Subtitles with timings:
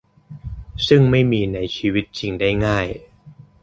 [0.87, 2.87] ซึ่งไม่มีในชีวิตจริงได้ง่าย